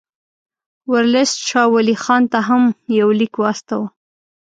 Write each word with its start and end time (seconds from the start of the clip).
ورلسټ 0.91 1.39
شاه 1.49 1.67
ولي 1.73 1.95
خان 2.03 2.23
ته 2.31 2.39
هم 2.47 2.63
یو 2.99 3.09
لیک 3.19 3.33
واستاوه. 3.37 3.87